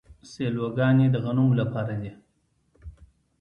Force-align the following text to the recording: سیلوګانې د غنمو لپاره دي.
سیلوګانې 0.31 1.07
د 1.11 1.15
غنمو 1.23 1.57
لپاره 1.61 1.93
دي. 2.01 2.11